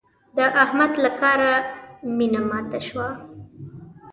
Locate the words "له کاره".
1.03-1.53